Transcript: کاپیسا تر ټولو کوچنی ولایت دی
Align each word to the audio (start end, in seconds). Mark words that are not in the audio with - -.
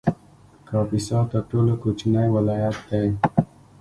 کاپیسا 0.67 1.19
تر 1.31 1.41
ټولو 1.51 1.73
کوچنی 1.83 2.27
ولایت 2.35 2.75
دی 2.87 3.07